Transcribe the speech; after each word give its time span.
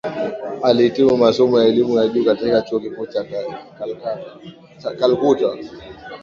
Alihitimu 0.63 1.17
masomo 1.17 1.59
ya 1.59 1.65
elimu 1.67 1.97
ya 1.97 2.07
juu 2.07 2.25
katika 2.25 2.61
Chuo 2.61 2.79
Kikuu 2.79 3.05
cha 3.07 3.25
Calcutta 4.99 5.57